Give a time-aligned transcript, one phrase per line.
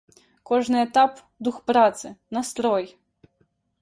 [0.51, 2.91] Кожны этап, дух працы, настрой.